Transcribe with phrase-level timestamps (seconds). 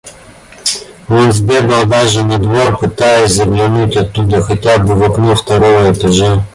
[1.09, 6.43] Он сбегал даже на двор, пытаясь заглянуть оттуда хотя бы в окно второго этажа.